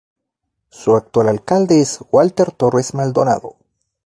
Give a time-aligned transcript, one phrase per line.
[0.71, 3.57] Su actual alcalde es Walter Torres Maldonado.